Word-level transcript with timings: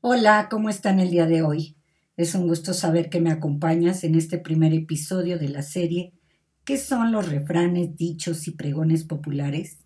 Hola, 0.00 0.48
¿cómo 0.50 0.70
están 0.70 1.00
el 1.00 1.10
día 1.10 1.26
de 1.26 1.42
hoy? 1.42 1.76
Es 2.16 2.34
un 2.34 2.46
gusto 2.46 2.72
saber 2.72 3.10
que 3.10 3.20
me 3.20 3.30
acompañas 3.30 4.04
en 4.04 4.14
este 4.14 4.38
primer 4.38 4.72
episodio 4.72 5.38
de 5.38 5.48
la 5.48 5.62
serie 5.62 6.14
¿Qué 6.64 6.78
son 6.78 7.12
los 7.12 7.28
refranes, 7.28 7.94
dichos 7.94 8.48
y 8.48 8.52
pregones 8.52 9.04
populares? 9.04 9.80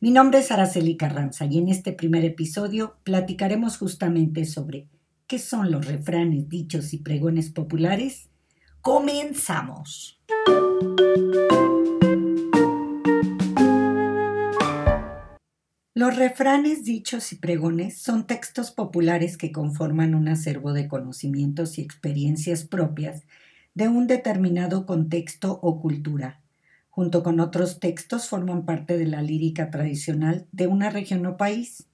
Mi 0.00 0.12
nombre 0.12 0.38
es 0.38 0.52
Araceli 0.52 0.96
Carranza 0.96 1.46
y 1.46 1.58
en 1.58 1.68
este 1.68 1.92
primer 1.92 2.24
episodio 2.24 2.98
platicaremos 3.02 3.76
justamente 3.76 4.44
sobre 4.44 4.88
¿qué 5.26 5.40
son 5.40 5.72
los 5.72 5.84
refranes, 5.84 6.48
dichos 6.48 6.94
y 6.94 6.98
pregones 6.98 7.50
populares? 7.50 8.28
¡Comenzamos! 8.86 10.22
Los 15.92 16.14
refranes, 16.14 16.84
dichos 16.84 17.32
y 17.32 17.36
pregones 17.36 17.98
son 18.00 18.28
textos 18.28 18.70
populares 18.70 19.36
que 19.36 19.50
conforman 19.50 20.14
un 20.14 20.28
acervo 20.28 20.72
de 20.72 20.86
conocimientos 20.86 21.78
y 21.78 21.82
experiencias 21.82 22.62
propias 22.62 23.24
de 23.74 23.88
un 23.88 24.06
determinado 24.06 24.86
contexto 24.86 25.58
o 25.62 25.80
cultura. 25.80 26.40
Junto 26.88 27.24
con 27.24 27.40
otros 27.40 27.80
textos 27.80 28.28
forman 28.28 28.64
parte 28.64 28.96
de 28.96 29.06
la 29.06 29.20
lírica 29.20 29.68
tradicional 29.70 30.46
de 30.52 30.68
una 30.68 30.90
región 30.90 31.26
o 31.26 31.36
país. 31.36 31.88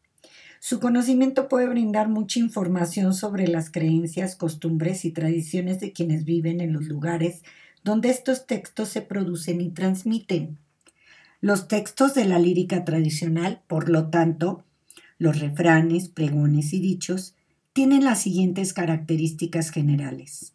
Su 0.64 0.78
conocimiento 0.78 1.48
puede 1.48 1.66
brindar 1.66 2.08
mucha 2.08 2.38
información 2.38 3.14
sobre 3.14 3.48
las 3.48 3.68
creencias, 3.68 4.36
costumbres 4.36 5.04
y 5.04 5.10
tradiciones 5.10 5.80
de 5.80 5.92
quienes 5.92 6.24
viven 6.24 6.60
en 6.60 6.72
los 6.72 6.84
lugares 6.84 7.42
donde 7.82 8.10
estos 8.10 8.46
textos 8.46 8.88
se 8.88 9.02
producen 9.02 9.60
y 9.60 9.70
transmiten. 9.70 10.58
Los 11.40 11.66
textos 11.66 12.14
de 12.14 12.26
la 12.26 12.38
lírica 12.38 12.84
tradicional, 12.84 13.60
por 13.66 13.88
lo 13.88 14.08
tanto, 14.08 14.62
los 15.18 15.40
refranes, 15.40 16.08
pregones 16.08 16.72
y 16.72 16.78
dichos, 16.78 17.34
tienen 17.72 18.04
las 18.04 18.22
siguientes 18.22 18.72
características 18.72 19.70
generales. 19.70 20.52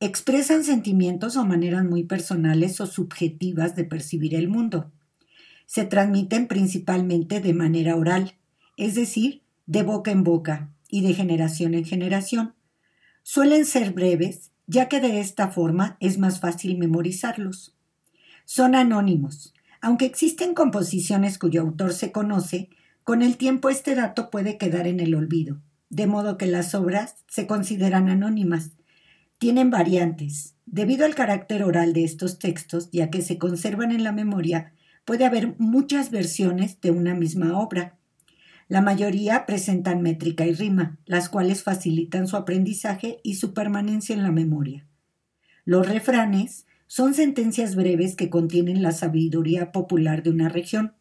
Expresan 0.00 0.64
sentimientos 0.64 1.38
o 1.38 1.46
maneras 1.46 1.86
muy 1.86 2.04
personales 2.04 2.78
o 2.82 2.84
subjetivas 2.84 3.74
de 3.74 3.84
percibir 3.84 4.34
el 4.34 4.48
mundo. 4.48 4.92
Se 5.64 5.86
transmiten 5.86 6.46
principalmente 6.46 7.40
de 7.40 7.54
manera 7.54 7.96
oral, 7.96 8.34
es 8.78 8.94
decir, 8.94 9.42
de 9.66 9.82
boca 9.82 10.10
en 10.10 10.24
boca 10.24 10.72
y 10.88 11.02
de 11.02 11.12
generación 11.12 11.74
en 11.74 11.84
generación. 11.84 12.54
Suelen 13.22 13.66
ser 13.66 13.92
breves, 13.92 14.52
ya 14.66 14.88
que 14.88 15.00
de 15.00 15.20
esta 15.20 15.48
forma 15.48 15.98
es 16.00 16.18
más 16.18 16.40
fácil 16.40 16.78
memorizarlos. 16.78 17.76
Son 18.46 18.74
anónimos, 18.74 19.52
aunque 19.82 20.06
existen 20.06 20.54
composiciones 20.54 21.38
cuyo 21.38 21.60
autor 21.60 21.92
se 21.92 22.12
conoce, 22.12 22.70
con 23.04 23.22
el 23.22 23.36
tiempo 23.36 23.68
este 23.68 23.94
dato 23.94 24.30
puede 24.30 24.58
quedar 24.58 24.86
en 24.86 25.00
el 25.00 25.14
olvido, 25.14 25.60
de 25.90 26.06
modo 26.06 26.38
que 26.38 26.46
las 26.46 26.74
obras 26.74 27.16
se 27.28 27.46
consideran 27.46 28.08
anónimas. 28.08 28.72
Tienen 29.38 29.70
variantes. 29.70 30.54
Debido 30.66 31.06
al 31.06 31.14
carácter 31.14 31.62
oral 31.62 31.92
de 31.92 32.04
estos 32.04 32.38
textos, 32.38 32.90
ya 32.90 33.10
que 33.10 33.22
se 33.22 33.38
conservan 33.38 33.92
en 33.92 34.04
la 34.04 34.12
memoria, 34.12 34.72
puede 35.04 35.24
haber 35.24 35.54
muchas 35.58 36.10
versiones 36.10 36.80
de 36.80 36.90
una 36.90 37.14
misma 37.14 37.58
obra. 37.58 37.96
La 38.68 38.82
mayoría 38.82 39.46
presentan 39.46 40.02
métrica 40.02 40.46
y 40.46 40.52
rima, 40.52 40.98
las 41.06 41.30
cuales 41.30 41.62
facilitan 41.62 42.28
su 42.28 42.36
aprendizaje 42.36 43.18
y 43.22 43.36
su 43.36 43.54
permanencia 43.54 44.14
en 44.14 44.22
la 44.22 44.30
memoria. 44.30 44.86
Los 45.64 45.88
refranes 45.88 46.66
son 46.86 47.14
sentencias 47.14 47.76
breves 47.76 48.14
que 48.14 48.28
contienen 48.28 48.82
la 48.82 48.92
sabiduría 48.92 49.72
popular 49.72 50.22
de 50.22 50.30
una 50.30 50.50
región. 50.50 50.92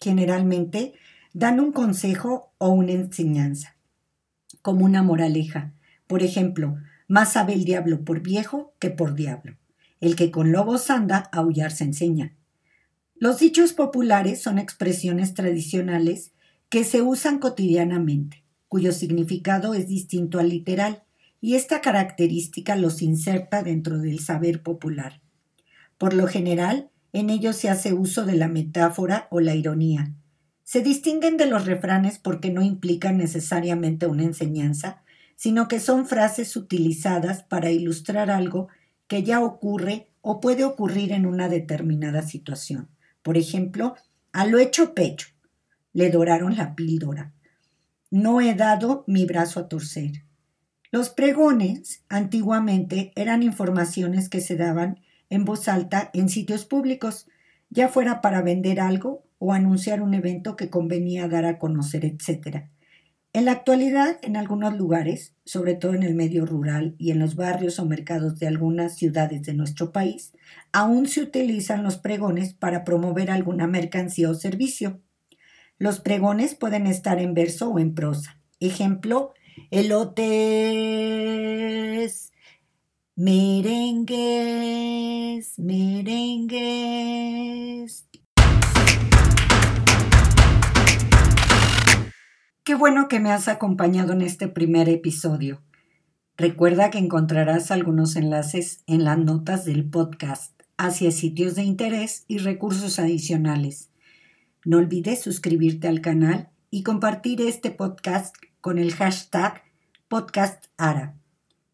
Generalmente 0.00 0.94
dan 1.32 1.58
un 1.58 1.72
consejo 1.72 2.52
o 2.58 2.68
una 2.68 2.92
enseñanza, 2.92 3.76
como 4.62 4.84
una 4.84 5.02
moraleja. 5.02 5.72
Por 6.06 6.22
ejemplo, 6.22 6.76
más 7.08 7.32
sabe 7.32 7.52
el 7.52 7.64
diablo 7.64 8.04
por 8.04 8.20
viejo 8.20 8.74
que 8.78 8.90
por 8.90 9.16
diablo. 9.16 9.56
El 10.00 10.14
que 10.14 10.30
con 10.30 10.52
lobos 10.52 10.88
anda, 10.88 11.28
aullar 11.32 11.72
se 11.72 11.82
enseña. 11.82 12.36
Los 13.16 13.40
dichos 13.40 13.72
populares 13.72 14.40
son 14.40 14.58
expresiones 14.58 15.34
tradicionales 15.34 16.32
que 16.68 16.84
se 16.84 17.02
usan 17.02 17.38
cotidianamente, 17.38 18.44
cuyo 18.68 18.92
significado 18.92 19.74
es 19.74 19.88
distinto 19.88 20.38
al 20.38 20.50
literal, 20.50 21.02
y 21.40 21.54
esta 21.54 21.80
característica 21.80 22.76
los 22.76 23.00
inserta 23.00 23.62
dentro 23.62 23.98
del 23.98 24.18
saber 24.18 24.62
popular. 24.62 25.20
Por 25.96 26.14
lo 26.14 26.26
general, 26.26 26.90
en 27.12 27.30
ellos 27.30 27.56
se 27.56 27.70
hace 27.70 27.92
uso 27.92 28.24
de 28.24 28.34
la 28.34 28.48
metáfora 28.48 29.28
o 29.30 29.40
la 29.40 29.54
ironía. 29.54 30.12
Se 30.64 30.82
distinguen 30.82 31.36
de 31.36 31.46
los 31.46 31.64
refranes 31.64 32.18
porque 32.18 32.50
no 32.50 32.62
implican 32.62 33.16
necesariamente 33.16 34.06
una 34.06 34.24
enseñanza, 34.24 35.02
sino 35.36 35.68
que 35.68 35.80
son 35.80 36.06
frases 36.06 36.56
utilizadas 36.56 37.42
para 37.44 37.70
ilustrar 37.70 38.30
algo 38.30 38.68
que 39.06 39.22
ya 39.22 39.40
ocurre 39.40 40.08
o 40.20 40.40
puede 40.40 40.64
ocurrir 40.64 41.12
en 41.12 41.24
una 41.24 41.48
determinada 41.48 42.22
situación. 42.22 42.88
Por 43.22 43.38
ejemplo, 43.38 43.94
a 44.32 44.44
lo 44.44 44.58
hecho 44.58 44.94
pecho, 44.94 45.28
le 45.92 46.10
doraron 46.10 46.56
la 46.56 46.74
píldora. 46.74 47.32
No 48.10 48.40
he 48.40 48.54
dado 48.54 49.04
mi 49.06 49.26
brazo 49.26 49.60
a 49.60 49.68
torcer. 49.68 50.24
Los 50.90 51.10
pregones 51.10 52.04
antiguamente 52.08 53.12
eran 53.14 53.42
informaciones 53.42 54.28
que 54.28 54.40
se 54.40 54.56
daban 54.56 55.00
en 55.28 55.44
voz 55.44 55.68
alta 55.68 56.10
en 56.14 56.28
sitios 56.28 56.64
públicos, 56.64 57.26
ya 57.68 57.88
fuera 57.88 58.22
para 58.22 58.40
vender 58.40 58.80
algo 58.80 59.24
o 59.38 59.52
anunciar 59.52 60.02
un 60.02 60.14
evento 60.14 60.56
que 60.56 60.70
convenía 60.70 61.28
dar 61.28 61.44
a 61.44 61.58
conocer, 61.58 62.04
etc. 62.04 62.68
En 63.34 63.44
la 63.44 63.52
actualidad, 63.52 64.18
en 64.22 64.36
algunos 64.36 64.76
lugares, 64.76 65.34
sobre 65.44 65.74
todo 65.74 65.94
en 65.94 66.02
el 66.02 66.14
medio 66.14 66.46
rural 66.46 66.94
y 66.98 67.10
en 67.10 67.18
los 67.18 67.36
barrios 67.36 67.78
o 67.78 67.84
mercados 67.84 68.38
de 68.38 68.46
algunas 68.46 68.96
ciudades 68.96 69.42
de 69.42 69.52
nuestro 69.52 69.92
país, 69.92 70.32
aún 70.72 71.06
se 71.06 71.20
utilizan 71.20 71.82
los 71.82 71.98
pregones 71.98 72.54
para 72.54 72.84
promover 72.84 73.30
alguna 73.30 73.66
mercancía 73.66 74.30
o 74.30 74.34
servicio. 74.34 75.02
Los 75.80 76.00
pregones 76.00 76.56
pueden 76.56 76.88
estar 76.88 77.20
en 77.20 77.34
verso 77.34 77.68
o 77.70 77.78
en 77.78 77.94
prosa. 77.94 78.40
Ejemplo, 78.58 79.32
elotes, 79.70 80.18
Merengues, 83.14 84.18
merengues. 85.58 86.58
Qué 92.64 92.74
bueno 92.74 93.06
que 93.08 93.20
me 93.20 93.30
has 93.30 93.46
acompañado 93.46 94.12
en 94.12 94.22
este 94.22 94.48
primer 94.48 94.88
episodio. 94.88 95.62
Recuerda 96.36 96.90
que 96.90 96.98
encontrarás 96.98 97.70
algunos 97.70 98.16
enlaces 98.16 98.82
en 98.88 99.04
las 99.04 99.18
notas 99.18 99.64
del 99.64 99.88
podcast 99.88 100.60
hacia 100.76 101.12
sitios 101.12 101.54
de 101.54 101.62
interés 101.62 102.24
y 102.28 102.38
recursos 102.38 102.98
adicionales. 102.98 103.90
No 104.68 104.76
olvides 104.76 105.22
suscribirte 105.22 105.88
al 105.88 106.02
canal 106.02 106.50
y 106.70 106.82
compartir 106.82 107.40
este 107.40 107.70
podcast 107.70 108.36
con 108.60 108.78
el 108.78 108.92
hashtag 108.92 109.62
podcastara. 110.08 111.16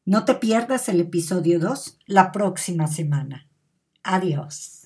No 0.04 0.24
te 0.24 0.36
pierdas 0.36 0.88
el 0.88 1.00
episodio 1.00 1.58
2 1.58 1.98
la 2.06 2.30
próxima 2.30 2.86
semana. 2.86 3.48
Adiós. 4.04 4.83